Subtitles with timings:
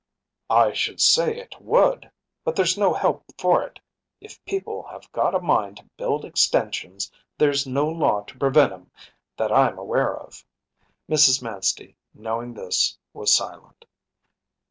[0.49, 2.09] “I should say it would.
[2.43, 3.79] But there’s no help for it;
[4.19, 8.91] if people have got a mind to build extensions there’s no law to prevent ’em,
[9.37, 10.45] that I’m aware of.‚ÄĚ
[11.13, 11.43] Mrs.
[11.43, 13.85] Manstey, knowing this, was silent.